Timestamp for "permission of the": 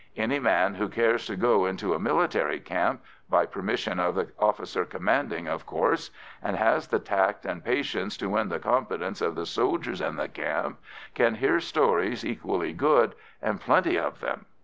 3.45-4.31